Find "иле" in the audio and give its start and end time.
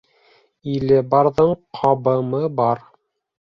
0.75-0.97